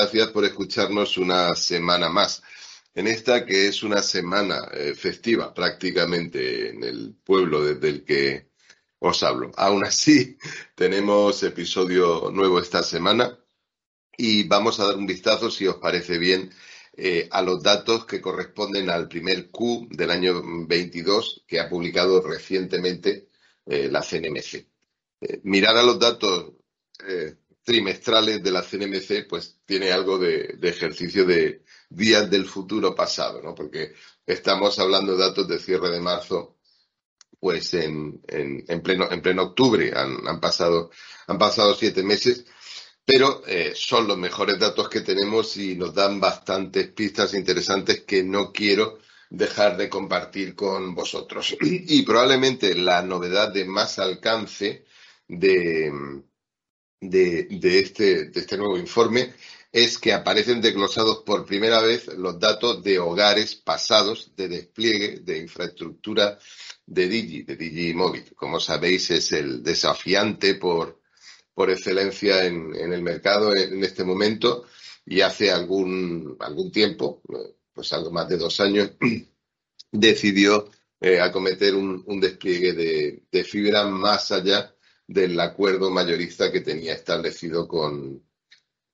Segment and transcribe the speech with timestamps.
[0.00, 2.40] Gracias por escucharnos una semana más.
[2.94, 8.48] En esta que es una semana eh, festiva prácticamente en el pueblo desde el que
[9.00, 9.50] os hablo.
[9.56, 10.38] Aún así,
[10.76, 13.40] tenemos episodio nuevo esta semana
[14.16, 16.48] y vamos a dar un vistazo, si os parece bien,
[16.96, 22.22] eh, a los datos que corresponden al primer Q del año 22 que ha publicado
[22.22, 23.30] recientemente
[23.66, 24.64] eh, la CNMC.
[25.42, 26.52] mirar a los datos
[27.68, 33.54] trimestrales de la CNMC, pues tiene algo de, ejercicio de días del futuro pasado, ¿no?
[33.54, 33.92] Porque
[34.26, 36.56] estamos hablando de datos de cierre de marzo,
[37.38, 38.22] pues en,
[38.82, 39.92] pleno, en pleno octubre.
[39.94, 40.90] Han, pasado,
[41.26, 42.46] han pasado siete meses,
[43.04, 48.22] pero eh, son los mejores datos que tenemos y nos dan bastantes pistas interesantes que
[48.22, 51.54] no quiero dejar de compartir con vosotros.
[51.60, 54.86] Y probablemente la novedad de más alcance
[55.28, 55.92] de,
[57.00, 59.32] de, este, de este nuevo informe
[59.70, 65.38] es que aparecen desglosados por primera vez los datos de hogares pasados de despliegue de
[65.38, 66.38] infraestructura
[66.86, 68.24] de Digi, de Digi Móvil.
[68.34, 71.00] Como sabéis, es el desafiante por,
[71.52, 74.64] por excelencia en, el mercado en, este momento
[75.04, 77.22] y hace algún, algún tiempo,
[77.72, 78.92] pues algo más de dos años,
[79.92, 80.70] decidió
[81.00, 84.74] eh, acometer un, un despliegue de, de, fibra más allá
[85.08, 88.22] del acuerdo mayorista que tenía establecido con,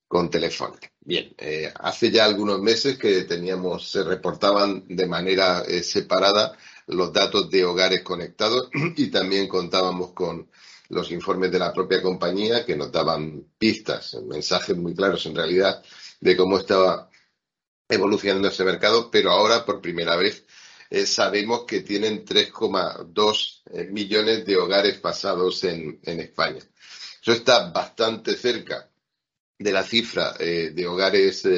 [0.06, 0.90] con Telefónica.
[1.00, 6.56] Bien, eh, hace ya algunos meses que teníamos, se reportaban de manera eh, separada
[6.86, 10.48] los datos de hogares conectados y también contábamos con
[10.88, 15.82] los informes de la propia compañía que nos daban pistas, mensajes muy claros en realidad
[16.20, 17.10] de cómo estaba
[17.88, 20.46] evolucionando ese mercado, pero ahora por primera vez
[20.90, 26.60] eh, sabemos que tienen 3,2 eh, millones de hogares pasados en, España.
[27.20, 28.90] Eso está bastante cerca
[29.58, 31.48] de la cifra eh, de hogares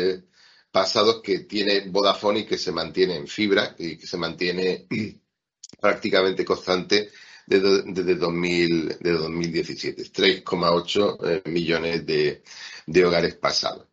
[0.70, 4.86] pasados que tiene Vodafone y que se mantiene en fibra y que se mantiene
[5.80, 7.10] prácticamente constante
[7.46, 10.02] desde, desde, 2000, 2017.
[10.12, 13.86] 3,8 millones de hogares pasados.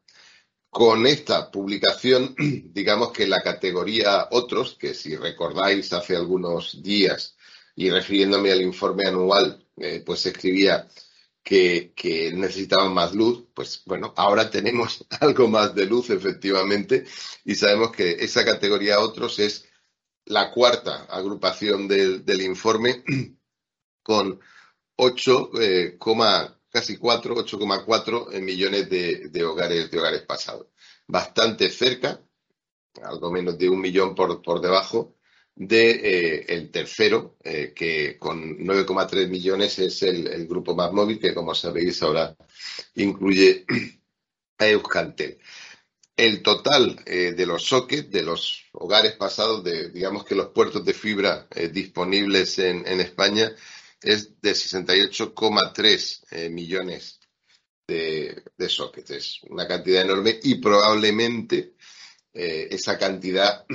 [0.73, 2.35] Con esta publicación,
[2.73, 7.37] digamos que la categoría otros, que si recordáis hace algunos días
[7.75, 10.87] y refiriéndome al informe anual, eh, pues escribía
[11.43, 11.93] que,
[12.33, 17.05] necesitaban más luz, pues bueno, ahora tenemos algo más de luz efectivamente
[17.45, 19.69] y sabemos que esa categoría otros es
[20.25, 23.03] la cuarta agrupación del, informe
[24.01, 24.39] con
[24.95, 25.51] 8,
[26.73, 30.67] casi 4, 8,4 millones de, hogares, de hogares pasados.
[31.07, 32.19] Bastante cerca,
[33.03, 35.15] algo menos de un millón por, por debajo,
[35.55, 41.35] de eh, el tercero, eh, que con 9,3 millones es el, grupo más móvil, que
[41.35, 42.35] como sabéis ahora
[42.95, 43.65] incluye
[44.57, 45.37] a Euskaltel.
[46.17, 50.83] El total eh, de los sockets, de los hogares pasados, de digamos que los puertos
[50.83, 53.55] de fibra disponibles en, en España,
[54.03, 57.19] es de 68,3 eh, millones
[57.87, 59.11] de, sockets.
[59.11, 61.75] Es una cantidad enorme y probablemente
[62.33, 63.65] eh, esa cantidad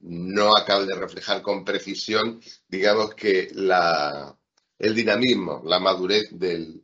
[0.00, 4.36] no acabe de reflejar con precisión, digamos que la,
[4.78, 6.82] el dinamismo, la madurez del,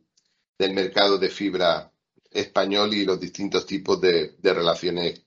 [0.73, 1.91] mercado de fibra
[2.29, 5.23] español y los distintos tipos de, de relaciones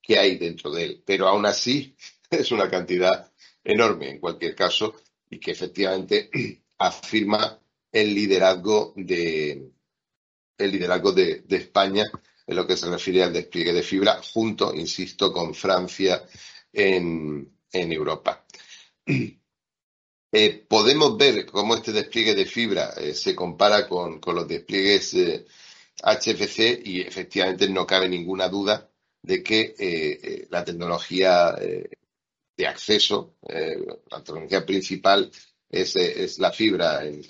[0.00, 1.02] que hay dentro de él.
[1.04, 1.94] Pero aún así
[2.30, 3.30] es una cantidad
[3.62, 4.94] enorme en cualquier caso
[5.28, 6.30] y que efectivamente
[6.80, 7.60] afirma
[7.92, 9.70] el liderazgo de
[10.56, 12.04] el liderazgo de, España
[12.46, 16.22] en lo que se refiere al despliegue de fibra, junto, insisto, con Francia
[16.72, 18.44] en, Europa.
[20.32, 25.16] Eh, podemos ver cómo este despliegue de fibra eh, se compara con, los despliegues
[26.04, 28.88] HFC eh, y efectivamente no cabe ninguna duda
[29.22, 35.32] de que la tecnología de acceso, la tecnología principal
[35.70, 37.22] es, la fibra en,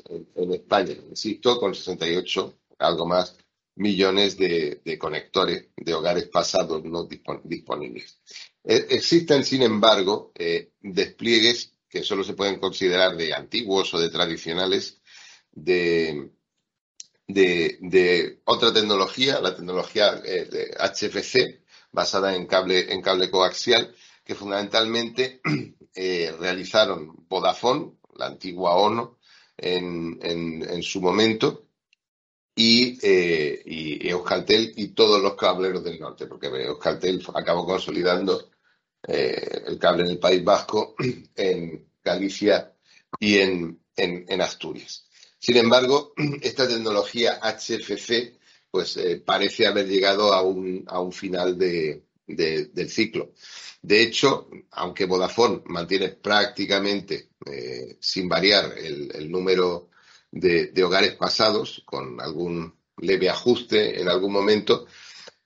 [0.52, 3.36] España, insisto, con 68, algo más,
[3.76, 7.08] millones de, conectores de hogares pasados no
[7.44, 8.18] disponibles.
[8.64, 14.10] E, existen, sin embargo, eh, despliegues que solo se pueden considerar de antiguos o de
[14.10, 15.00] tradicionales
[15.52, 16.30] de,
[17.26, 23.94] de, otra tecnología, la tecnología eh, de HFC, basada en cable, en cable coaxial,
[24.24, 25.40] que fundamentalmente
[25.94, 29.16] eh, realizaron Vodafone, la antigua ONU
[29.56, 31.66] en, su momento,
[32.54, 38.50] y, eh, y, Euskaltel y todos los cableros del norte, porque Euskaltel acabó consolidando
[39.06, 40.94] eh, el cable en el País Vasco,
[41.34, 42.74] en Galicia
[43.18, 43.80] y en,
[44.40, 45.06] Asturias.
[45.38, 46.12] Sin embargo,
[46.42, 48.38] esta tecnología HFC
[48.70, 53.32] pues eh, parece haber llegado a un, a un final de, del ciclo.
[53.82, 59.88] De hecho, aunque Vodafone mantiene prácticamente eh, sin variar el, número
[60.30, 64.86] de, hogares pasados, con algún leve ajuste en algún momento,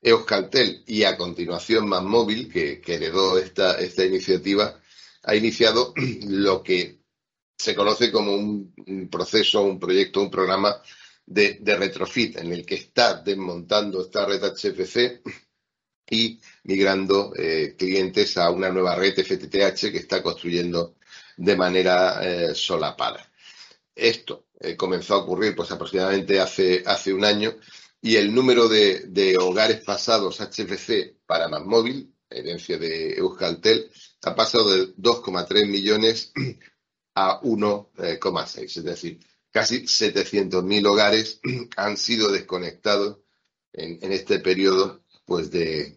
[0.03, 4.81] Euskaltel y a continuación Más Móvil, que, heredó esta, iniciativa,
[5.23, 5.95] ha iniciado
[6.27, 7.01] lo que
[7.57, 10.83] se conoce como un, proceso, un proyecto, un programa
[11.25, 15.23] de, de, retrofit en el que está desmontando esta red HFC
[16.11, 20.97] y migrando eh, clientes a una nueva red FTTH que está construyendo
[21.37, 23.31] de manera eh, solapada.
[23.95, 27.55] Esto eh, comenzó a ocurrir pues aproximadamente hace, hace un año
[28.01, 33.91] y el número de, hogares pasados HFC para más móvil, herencia de Euskaltel,
[34.23, 36.33] ha pasado de 2,3 millones
[37.15, 39.21] a 1,6, es decir,
[39.51, 41.41] casi 700.000 hogares
[41.77, 43.21] han sido desconectados
[43.73, 45.97] en, este periodo pues de,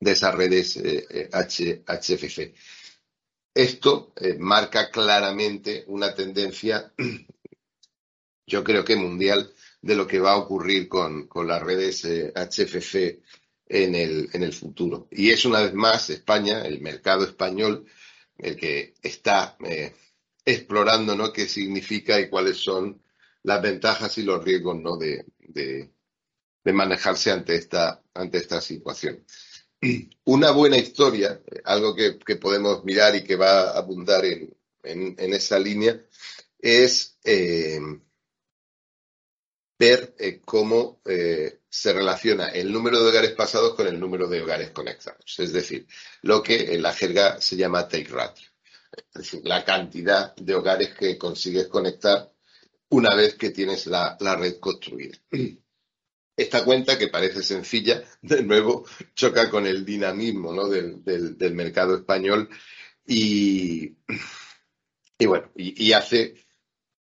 [0.00, 2.54] de esas redes HFC.
[3.54, 6.92] Eh, Esto eh, marca claramente una tendencia,
[8.46, 13.22] yo creo que mundial, de lo que va a ocurrir con, las redes HFC eh,
[13.68, 15.08] en el, en el futuro.
[15.10, 17.86] Y es una vez más España, el mercado español,
[18.38, 19.56] el que está
[20.44, 21.32] explorando ¿no?
[21.32, 23.02] qué significa y cuáles son
[23.44, 24.96] las ventajas y los riesgos ¿no?
[24.96, 25.24] de,
[26.64, 29.24] de manejarse ante esta, ante esta situación.
[30.24, 34.54] Una buena historia, algo que, podemos mirar y que va a abundar en,
[35.34, 36.00] esa línea,
[36.58, 37.80] es eh,
[39.76, 44.42] ver eh, cómo eh, se relaciona el número de hogares pasados con el número de
[44.42, 45.38] hogares conectados.
[45.38, 45.88] Es decir,
[46.22, 48.48] lo que en la jerga se llama take ratio.
[48.92, 52.32] Es decir, la cantidad de hogares que consigues conectar
[52.90, 55.18] una vez que tienes la red construida.
[56.36, 58.84] Esta cuenta, que parece sencilla, de nuevo
[59.14, 62.48] choca con el dinamismo del, mercado español
[63.06, 63.96] y,
[65.20, 66.34] bueno, y, hace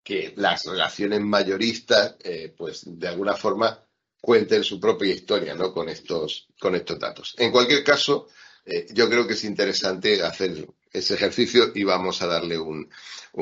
[0.03, 3.85] que las relaciones mayoristas, eh, pues de alguna forma,
[4.21, 5.73] cuenten su propia historia ¿no?
[5.73, 7.35] con, estos, con estos datos.
[7.39, 8.29] En cualquier caso,
[8.71, 12.89] eh, yo creo que es interesante hacer ese ejercicio y vamos a darle un,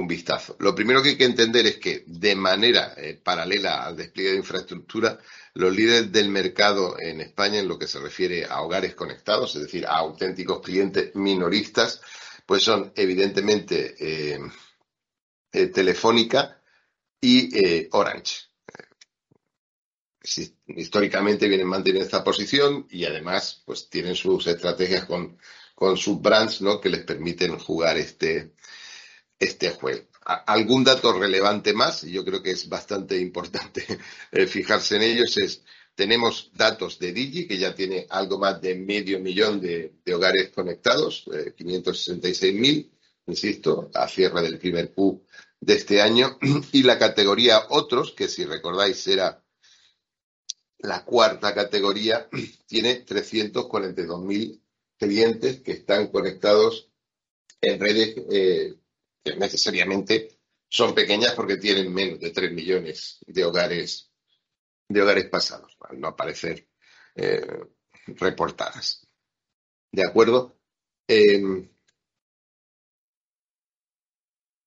[0.06, 0.56] vistazo.
[0.58, 4.36] Lo primero que hay que entender es que de manera eh, paralela al despliegue de
[4.38, 5.18] infraestructura,
[5.54, 9.62] los líderes del mercado en España en lo que se refiere a hogares conectados, es
[9.62, 12.00] decir, a auténticos clientes minoristas,
[12.46, 14.38] pues son evidentemente eh,
[15.72, 16.62] Telefónica
[17.20, 18.47] y Orange
[20.66, 25.38] históricamente vienen manteniendo esta posición y además pues tienen sus estrategias con,
[25.74, 26.80] con sus brands ¿no?
[26.80, 28.52] que les permiten jugar este,
[29.38, 30.06] este juego.
[30.24, 33.84] algún dato relevante más, y yo creo que es bastante importante
[34.32, 35.62] eh, fijarse en ellos, es
[35.98, 41.24] tenemos datos de Digi, que ya tiene algo más de medio millón de, hogares conectados,
[41.34, 42.88] eh, 566.000,
[43.26, 45.24] insisto, a cierre del primer Q
[45.60, 46.38] de este año,
[46.72, 49.42] y la categoría otros, que si recordáis era
[50.78, 52.28] la cuarta categoría
[52.66, 54.60] tiene 342.000
[54.98, 56.90] clientes que están conectados
[57.60, 58.74] en redes eh,
[59.24, 64.08] que necesariamente son pequeñas porque tienen menos de 3 millones de hogares
[64.88, 66.66] de hogares pasados, al no aparecer
[67.14, 67.46] eh,
[68.06, 69.06] reportadas.
[69.92, 70.58] ¿De acuerdo?
[71.06, 71.68] Em,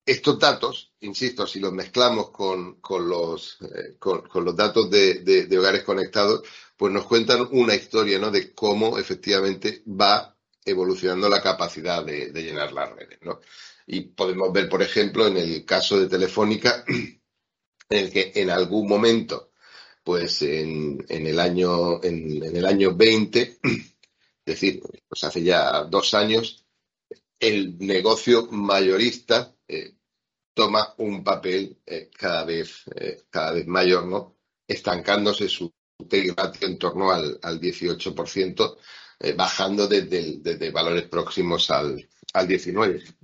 [0.06, 6.42] estos datos, insisto, si los mezclamos con, los, eh, con, los datos de, hogares conectados,
[6.76, 8.32] pues nos cuentan una historia ¿no?
[8.32, 13.20] de cómo efectivamente va evolucionando la capacidad de, llenar las redes.
[13.22, 13.40] ¿no?
[13.86, 18.88] Y podemos ver, por ejemplo, en el caso de Telefónica, en el que en algún
[18.88, 19.52] momento,
[20.04, 23.94] pues en, el, año, en, el año 20, es
[24.46, 26.66] decir, pues hace ya dos años,
[27.40, 29.96] el negocio mayorista eh,
[30.54, 34.36] toma un papel eh, cada, vez, eh, cada vez mayor, ¿no?
[34.68, 35.74] estancándose su
[36.36, 38.78] ratio en torno al, al 18%,
[39.36, 43.16] bajando desde, valores próximos al, al 19%.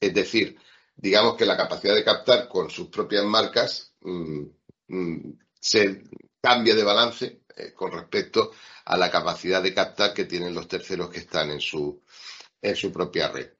[0.00, 0.56] Es decir,
[0.96, 4.42] digamos que la capacidad de captar con sus propias marcas mm,
[4.88, 6.04] mm, se
[6.40, 7.42] cambia de balance
[7.74, 8.52] con respecto
[8.86, 12.02] a la capacidad de captar que tienen los terceros que están en su,
[12.60, 13.50] en su propia red.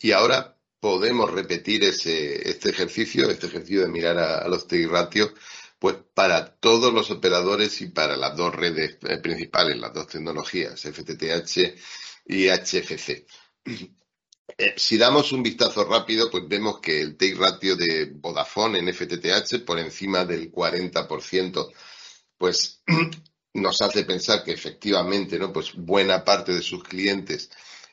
[0.00, 5.30] Y ahora podemos repetir ese, este ejercicio, este ejercicio de mirar a, los TI ratios,
[5.78, 10.80] pues para todos los operadores y para las dos redes eh, principales, las dos tecnologías,
[10.80, 11.76] FTTH
[12.26, 13.24] y HFC.
[14.58, 18.92] Eh, si damos un vistazo rápido, pues vemos que el TI ratio de Vodafone en
[18.92, 21.72] FTTH por encima del 40%
[22.36, 22.82] pues
[23.54, 25.52] nos hace pensar que efectivamente, ¿no?
[25.52, 27.50] Pues buena parte de sus clientes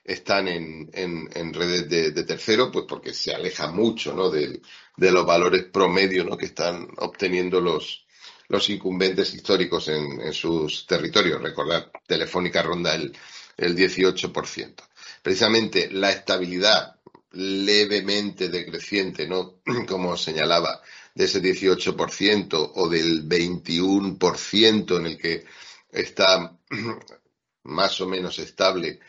[0.10, 4.30] están en, en, redes de, de, tercero, pues porque se aleja mucho, ¿no?
[4.30, 4.60] De,
[4.98, 6.36] de los valores promedio, ¿no?
[6.36, 8.06] Que están obteniendo los,
[8.48, 11.42] los incumbentes históricos en, en sus territorios.
[11.42, 13.16] Recordad, Telefónica ronda el,
[13.56, 14.74] el 18%.
[15.22, 16.96] Precisamente la estabilidad
[17.34, 19.60] levemente decreciente, ¿no?
[19.88, 20.82] Como señalaba,
[21.14, 25.46] de ese 18% o del 21% en el que
[25.92, 26.58] está
[27.64, 29.00] más o menos estable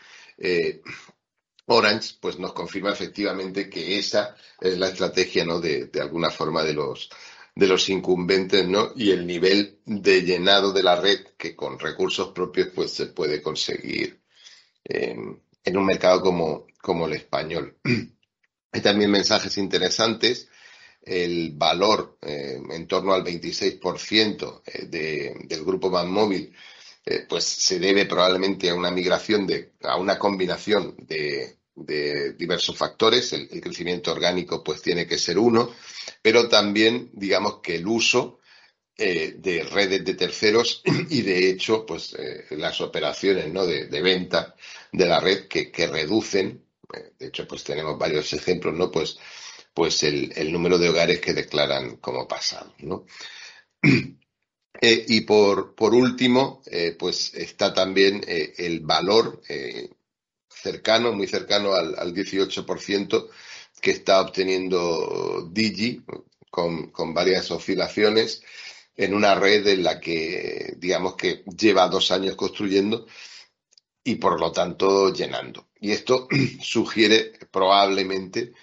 [0.41, 0.81] eh,
[1.67, 5.59] Orange, pues nos confirma efectivamente que esa es la estrategia, ¿no?
[5.59, 7.09] De, de alguna forma de los
[7.55, 8.91] de los incumbentes, ¿no?
[8.95, 13.41] Y el nivel de llenado de la red que con recursos propios pues se puede
[13.41, 14.21] conseguir
[14.83, 15.15] eh,
[15.63, 17.77] en un mercado como, como el español.
[18.71, 20.47] Hay también mensajes interesantes.
[21.01, 26.53] El valor eh, en torno al 26% eh, de, del grupo Banmóvil
[27.05, 32.77] eh, pues se debe probablemente a una migración de, a una combinación de, de diversos
[32.77, 33.33] factores.
[33.33, 35.73] El, crecimiento orgánico pues tiene que ser uno,
[36.21, 38.39] pero también digamos que el uso
[38.97, 43.65] eh, de redes de terceros y de hecho pues eh, las operaciones ¿no?
[43.65, 44.55] de, de, venta
[44.91, 46.63] de la red que, que reducen,
[47.17, 48.91] de hecho pues tenemos varios ejemplos, ¿no?
[48.91, 49.17] Pues,
[49.73, 53.05] pues el, el número de hogares que declaran como pasado, ¿no?
[54.79, 56.61] y por, por último,
[56.97, 59.41] pues está también el valor
[60.47, 63.29] cercano, muy cercano al, al 18%
[63.81, 66.03] que está obteniendo Digi
[66.49, 68.43] con, con varias oscilaciones
[68.95, 73.07] en una red en la que, digamos que lleva dos años construyendo
[74.03, 75.69] y por lo tanto llenando.
[75.79, 76.27] Y esto
[76.61, 78.53] sugiere probablemente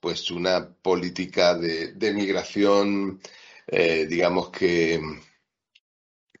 [0.00, 3.20] pues una política de, de migración,
[3.66, 5.00] eh, digamos que,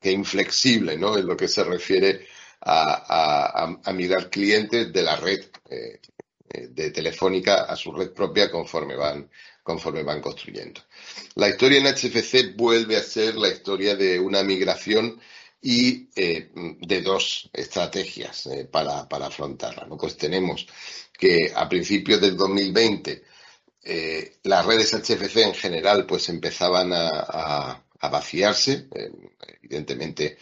[0.04, 1.16] que inflexible, ¿no?
[1.16, 2.26] En lo que se refiere
[2.60, 5.98] a, a, a mirar clientes de la red eh,
[6.68, 9.30] de Telefónica a su red propia conforme van,
[9.62, 10.82] conforme van construyendo.
[11.36, 15.18] La historia en HFC vuelve a ser la historia de una migración
[15.62, 19.86] y eh, de dos estrategias eh, para, para, afrontarla.
[19.86, 19.96] ¿no?
[19.96, 20.66] Pues tenemos
[21.18, 23.24] que a principios del 2020
[23.86, 28.88] eh, las redes HFC en general pues empezaban a, a vaciarse,
[29.60, 30.38] evidentemente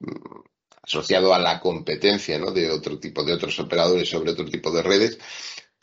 [0.00, 0.40] mm,
[0.82, 2.50] asociado a la competencia ¿no?
[2.50, 5.18] de otro tipo de otros operadores sobre otro tipo de redes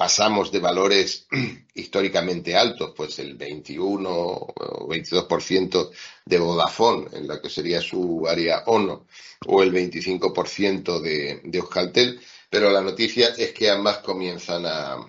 [0.02, 1.28] pasamos de valores
[1.76, 5.92] históricamente altos, pues el 21 o 22%
[6.26, 9.06] de Vodafone, en la que sería su área ONO,
[9.46, 15.06] o el 25% de, de Euskaltel, pero la noticia es que ambas comienzan a,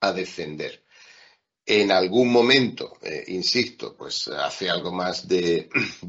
[0.00, 0.82] a descender.
[1.70, 5.68] En algún momento, eh, insisto, pues hace algo más de,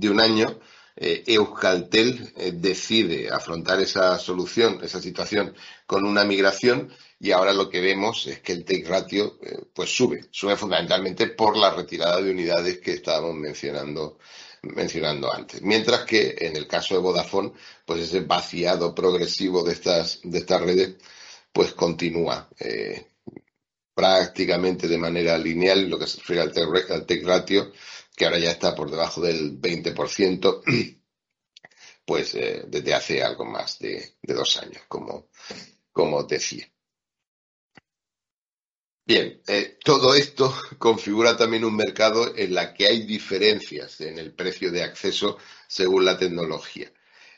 [0.10, 0.58] un año,
[0.96, 5.54] eh, Euskaltel eh, decide afrontar esa solución, esa situación,
[5.86, 9.38] con una migración y ahora lo que vemos es que el take ratio
[9.74, 14.18] pues sube, sube fundamentalmente por la retirada de unidades que estábamos mencionando
[14.62, 15.62] mencionando antes.
[15.62, 17.52] Mientras que en el caso de Vodafone,
[17.86, 20.96] pues ese vaciado progresivo de estas, de estas redes,
[21.52, 22.48] pues continúa
[24.00, 26.54] prácticamente de manera lineal, lo que se refiere al
[27.06, 27.74] take ratio,
[28.16, 30.64] que ahora ya está por debajo del 20%,
[32.06, 35.28] pues eh, desde hace algo más de, de dos años, como,
[35.92, 36.66] como decía.
[39.06, 44.34] Bien, eh, todo esto configura también un mercado en la que hay diferencias en el
[44.34, 45.38] precio de acceso
[45.68, 46.90] según la tecnología.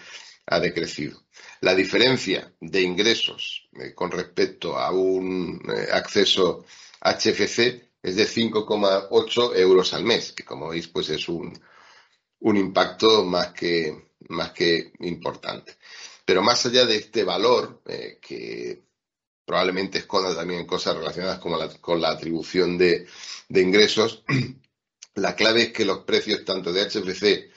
[0.46, 1.22] ha decrecido.
[1.60, 6.64] La diferencia de ingresos eh, con respecto a un eh, acceso
[7.00, 11.52] HFC es de 5,8 euros al mes, que como veis pues es un,
[12.40, 15.76] un impacto más que, más que importante.
[16.24, 18.84] Pero más allá de este valor, eh, que
[19.44, 23.06] probablemente esconda también cosas relacionadas con la, con la atribución de,
[23.48, 24.24] de, ingresos.
[25.14, 27.50] La clave es que los precios tanto de HFC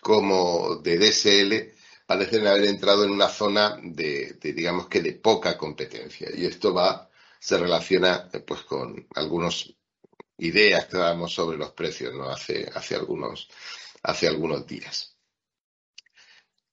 [0.00, 1.71] como de DSL
[2.12, 6.74] parecen haber entrado en una zona de, de digamos que de poca competencia y esto
[6.74, 7.08] va
[7.40, 9.72] se relaciona pues con algunas
[10.36, 13.48] ideas que dábamos sobre los precios no hace algunos
[14.02, 15.16] algunos días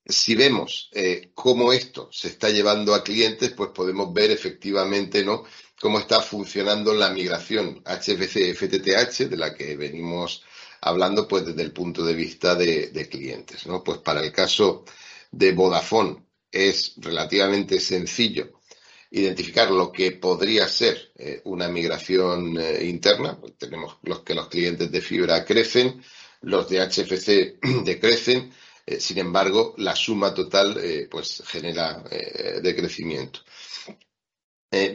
[0.06, 5.44] si vemos eh, cómo esto se está llevando a clientes, pues podemos ver efectivamente ¿no?
[5.80, 10.44] cómo está funcionando la migración HFC-FTTH, de la que venimos
[10.82, 13.68] hablando pues desde el punto de vista de, clientes.
[13.68, 13.84] ¿no?
[13.84, 14.84] Pues para el caso
[15.32, 18.60] de Vodafone es relativamente sencillo
[19.12, 23.40] identificar lo que podría ser eh, una migración eh, interna.
[23.40, 26.02] Pues tenemos los que los clientes de fibra crecen,
[26.42, 28.52] los de HFC decrecen,
[28.86, 32.04] eh, sin embargo, la suma total pues genera
[32.62, 33.42] decrecimiento.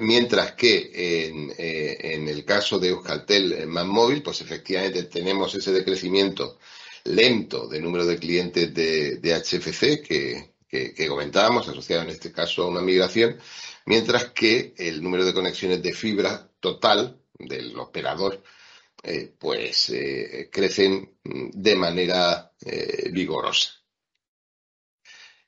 [0.00, 6.58] mientras que en, el caso de Euskaltel móvil, pues efectivamente tenemos ese decrecimiento
[7.04, 12.80] lento de número de clientes de, HFC que, comentábamos, asociado en este caso a una
[12.80, 13.38] migración,
[13.86, 18.42] mientras que el número de conexiones de fibra total del operador
[19.06, 23.70] eh, pues eh, crecen de manera eh, vigorosa.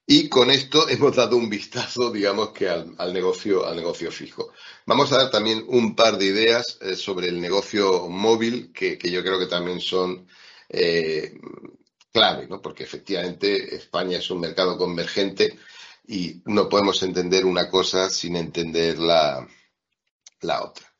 [0.07, 4.53] Y con esto hemos dado un vistazo, digamos que al, negocio, al negocio fijo.
[4.85, 9.39] Vamos a dar también un par de ideas sobre el negocio móvil, que, yo creo
[9.39, 10.29] que también son
[12.13, 12.63] clave, ¿no?
[12.63, 15.59] Porque efectivamente España es un mercado convergente
[16.07, 19.47] y no podemos entender una cosa sin entender la,
[20.63, 20.95] otra.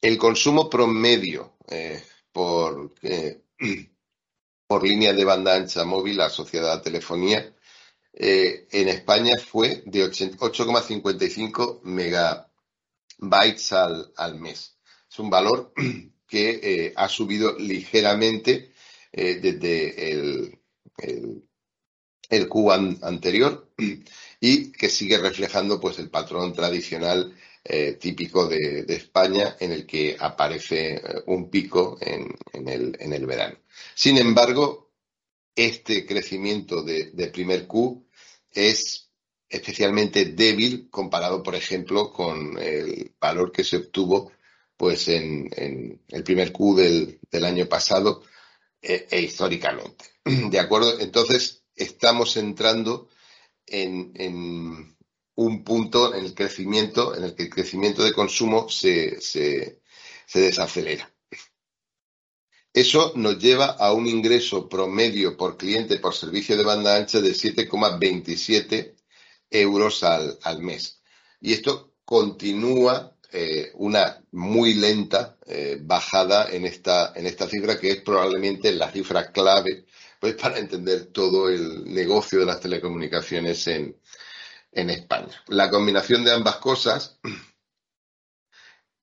[0.00, 2.02] El consumo promedio eh,
[2.32, 3.42] por, eh,
[4.66, 7.52] por línea de banda ancha móvil asociada a telefonía
[8.12, 14.78] eh, en España fue de 8,55 megabytes al, al, mes.
[15.10, 15.72] Es un valor
[16.28, 18.72] que ha subido ligeramente
[19.14, 20.58] desde el,
[20.98, 21.44] el,
[22.28, 22.48] el
[23.02, 23.70] anterior
[24.40, 27.34] y que sigue reflejando pues el patrón tradicional
[27.66, 32.36] eh, típico de, España en el que aparece eh, un pico en,
[32.68, 33.56] el, verano.
[33.94, 34.92] Sin embargo,
[35.56, 38.06] este crecimiento de, primer Q
[38.52, 39.08] es
[39.48, 44.32] especialmente débil comparado, por ejemplo, con el valor que se obtuvo
[44.76, 45.48] pues en,
[46.08, 48.24] el primer Q del, año pasado
[48.86, 50.04] eh, e históricamente.
[50.50, 51.00] ¿De acuerdo?
[51.00, 53.08] Entonces, estamos entrando
[53.66, 54.94] en,
[55.36, 59.18] un punto en el crecimiento, en el que el crecimiento de consumo se,
[60.32, 61.10] desacelera.
[62.72, 67.30] Eso nos lleva a un ingreso promedio por cliente por servicio de banda ancha de
[67.30, 68.96] 7,27
[69.50, 71.00] euros al, mes.
[71.40, 77.90] Y esto continúa eh, una muy lenta eh, bajada en esta, en esta cifra, que
[77.90, 79.86] es probablemente la cifra clave
[80.20, 83.98] pues para entender todo el negocio de las telecomunicaciones en,
[84.72, 85.34] España.
[85.48, 87.18] La combinación de ambas cosas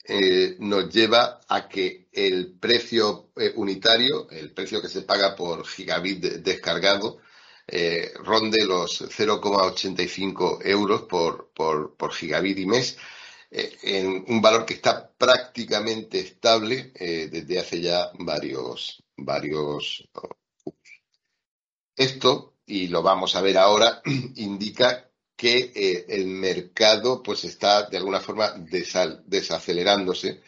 [0.05, 6.19] eh, nos lleva a que el precio unitario, el precio que se paga por gigabit
[6.19, 7.19] descargado,
[8.23, 12.97] ronde los 0,85 euros por, por, gigabit y mes,
[13.51, 20.07] en un valor que está prácticamente estable desde hace ya varios, varios
[22.01, 24.01] esto, y lo vamos a ver ahora,
[24.35, 28.53] indica que eh, el mercado pues está de alguna forma
[29.25, 30.41] desacelerándose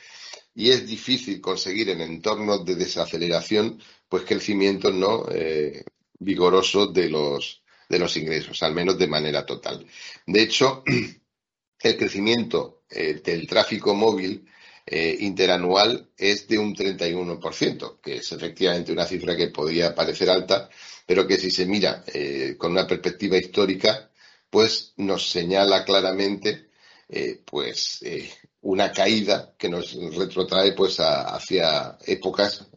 [0.56, 5.84] y es difícil conseguir en entornos de desaceleración pues crecimiento no eh,
[6.20, 9.86] vigoroso de los de los ingresos, al menos de manera total.
[10.26, 10.84] De hecho,
[11.80, 14.46] el crecimiento eh, del tráfico móvil
[14.86, 20.70] interanual es de un 31%, que es efectivamente una cifra que podría parecer alta,
[21.06, 24.10] pero que si se mira eh, con una perspectiva histórica,
[24.50, 26.70] pues nos señala claramente
[27.10, 28.30] eh, pues eh,
[28.62, 32.68] una caída que nos retrotrae pues hacia épocas,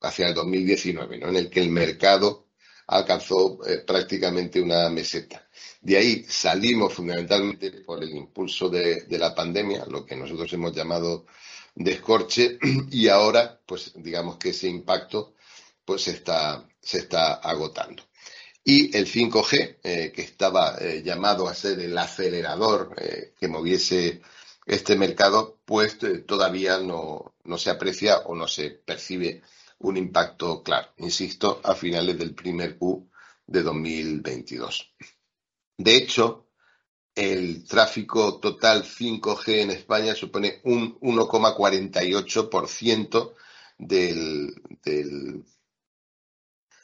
[0.00, 1.28] hacia el 2019, ¿no?
[1.28, 2.46] en el que el mercado
[2.86, 5.47] alcanzó prácticamente una meseta.
[5.80, 11.26] De ahí salimos fundamentalmente por el impulso de, la pandemia, lo que nosotros hemos llamado
[11.74, 12.58] descorche,
[12.90, 15.34] y ahora, pues digamos que ese impacto
[15.84, 18.02] pues se está, se está agotando.
[18.64, 24.20] Y el 5G, eh, que estaba eh, llamado a ser el acelerador eh, que moviese
[24.66, 29.42] este mercado, pues todavía no, no se aprecia o no se percibe
[29.78, 33.08] un impacto claro, insisto, a finales del primer Q
[33.46, 34.92] de 2022.
[35.78, 36.50] De hecho,
[37.14, 43.34] el tráfico total 5G en España supone un 1,48%
[43.78, 44.54] del,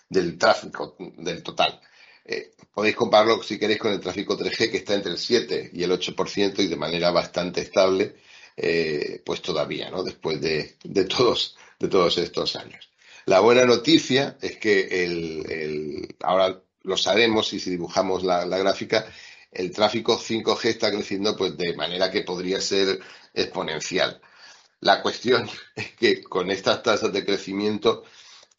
[0.08, 1.78] del, tráfico, del total.
[2.24, 5.82] Eh, podéis compararlo, si queréis, con el tráfico 3G, que está entre el 7 y
[5.82, 8.14] el 8% y de manera bastante estable,
[8.56, 10.04] eh, pues todavía, ¿no?
[10.04, 10.76] Después de,
[11.08, 12.88] todos, de todos estos años.
[13.26, 19.06] La buena noticia es que el, ahora lo sabemos y si dibujamos la, gráfica,
[19.50, 23.00] el tráfico 5G está creciendo pues de manera que podría ser
[23.32, 24.20] exponencial.
[24.80, 28.04] La cuestión es que con estas tasas de crecimiento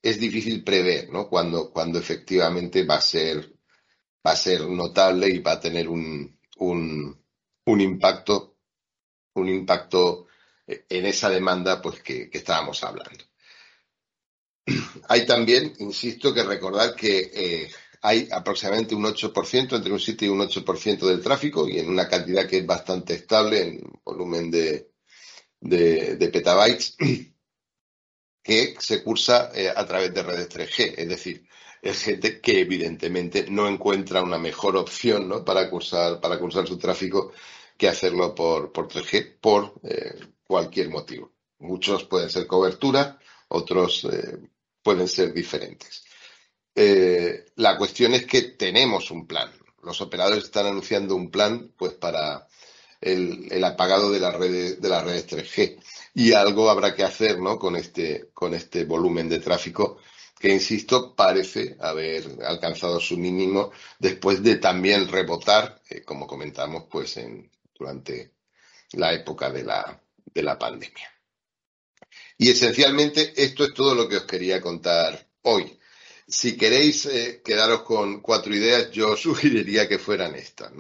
[0.02, 1.30] es difícil prever ¿no?
[1.30, 3.54] cuando, cuando efectivamente va a ser
[4.26, 7.16] va a ser notable y va a tener un, un,
[7.80, 8.58] impacto
[9.36, 10.28] un impacto
[10.66, 13.24] en esa demanda pues que estábamos hablando.
[15.10, 17.72] Hay también, insisto, que recordar que eh,
[18.06, 22.08] hay aproximadamente un 8%, entre un 7 y un 8% del tráfico y en una
[22.08, 24.92] cantidad que es bastante estable en volumen de,
[25.60, 26.96] de, petabytes
[28.44, 30.94] que se cursa eh, a través de redes 3G.
[30.98, 31.48] Es decir,
[31.82, 35.44] es gente que evidentemente no encuentra una mejor opción ¿no?
[35.44, 37.32] para, cursar, para cursar su tráfico
[37.76, 40.14] que hacerlo por, por 3G por eh,
[40.46, 41.32] cualquier motivo.
[41.58, 44.08] Muchos pueden ser cobertura, otros
[44.84, 46.05] pueden ser diferentes.
[46.76, 49.50] Eh, la cuestión es que tenemos un plan.
[49.82, 52.48] Los operadores están anunciando un plan pues para
[53.02, 55.80] el, apagado de las redes de las redes 3G
[56.16, 57.58] y algo habrá que hacer ¿no?
[57.60, 60.00] con este con este volumen de tráfico
[60.40, 67.18] que insisto parece haber alcanzado su mínimo después de también rebotar eh, como comentamos pues
[67.18, 68.34] en, durante
[68.94, 70.02] la época de la
[70.34, 71.10] de la pandemia.
[72.38, 75.80] Y esencialmente esto es todo lo que os quería contar hoy.
[76.28, 80.72] Si queréis eh, quedaros con cuatro ideas, yo sugeriría que fueran estas.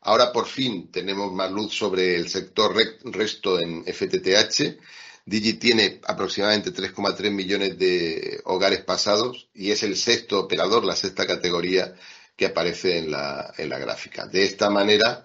[0.00, 4.78] Ahora por fin tenemos más luz sobre el sector resto en FTTH.
[5.24, 11.26] Digi tiene aproximadamente 3,3 millones de hogares pasados y es el sexto operador, la sexta
[11.26, 11.94] categoría
[12.36, 14.26] que aparece en la, en la gráfica.
[14.26, 15.24] De esta manera,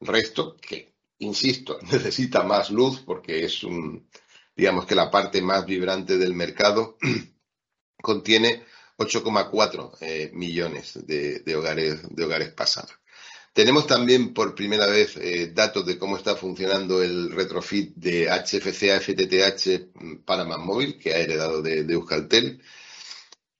[0.00, 4.08] resto, que, insisto, necesita más luz porque es un,
[4.56, 6.96] digamos que la parte más vibrante del mercado,
[8.02, 8.64] contiene
[8.98, 12.90] 8,4 eh, millones de, hogares, de hogares pasados.
[13.52, 18.90] Tenemos también por primera vez eh, datos de cómo está funcionando el retrofit de HFC
[18.90, 22.62] a FTTH para más móvil que ha heredado de, de Euskaltel.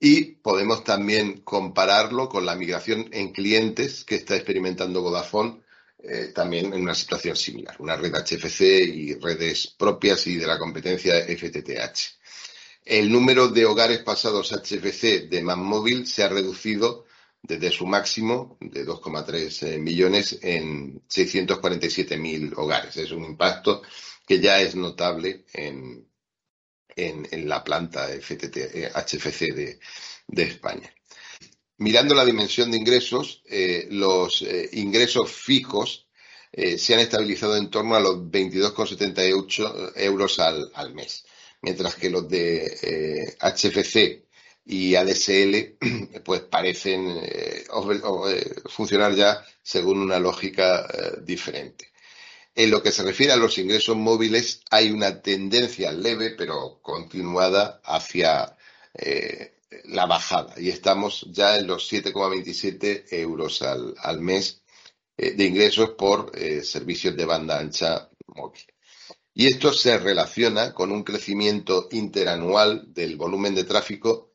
[0.01, 5.63] Y podemos también compararlo con la migración en clientes que está experimentando Vodafone
[6.01, 10.57] eh, también en una situación similar, una red HFC y redes propias y de la
[10.57, 12.18] competencia FTTH.
[12.89, 17.05] El número de hogares pasados HFC de móvil se ha reducido
[17.43, 22.97] desde su máximo de 2,3 eh, millones en 647.000 hogares.
[22.97, 23.83] Es un impacto
[24.27, 26.09] que ya es notable en,
[26.97, 29.79] en, la planta HFC eh,
[30.27, 30.91] de España
[31.77, 36.07] mirando la dimensión de ingresos, eh, los ingresos fijos
[36.51, 41.25] se han estabilizado en torno a los 22,78 euros al, al, mes,
[41.63, 44.25] mientras que los de HFC
[44.67, 45.79] y ADSL
[46.25, 47.21] pues parecen
[48.67, 50.87] funcionar ya según una lógica
[51.23, 51.93] diferente.
[52.55, 57.81] En lo que se refiere a los ingresos móviles, hay una tendencia leve pero continuada
[57.85, 58.57] hacia
[59.85, 64.63] la bajada y estamos ya en los 7,27 euros al, mes
[65.17, 68.63] eh, de ingresos por eh, servicios de banda ancha móvil.
[69.39, 74.33] Y esto se relaciona con un crecimiento interanual del volumen de tráfico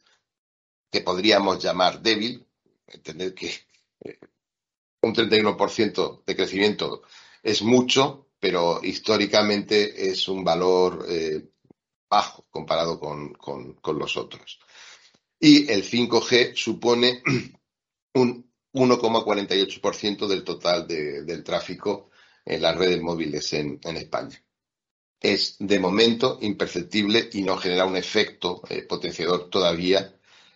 [0.90, 2.48] que podríamos llamar débil,
[2.88, 3.54] entender que
[4.06, 4.20] eh,
[5.02, 7.04] un 31% de crecimiento
[7.42, 11.06] es mucho, pero históricamente es un valor
[12.10, 14.60] bajo comparado con los otros
[15.44, 17.22] y el 5G supone
[18.14, 22.10] un 1,48% del total del tráfico
[22.46, 24.42] en las redes móviles en, España.
[25.24, 30.14] Es de momento imperceptible y no genera un efecto eh, potenciador todavía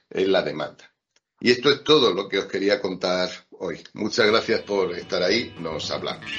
[0.09, 0.93] en la demanda.
[1.39, 3.81] Y esto es todo lo que os quería contar hoy.
[3.93, 5.55] Muchas gracias por estar ahí.
[5.59, 6.29] Nos hablamos.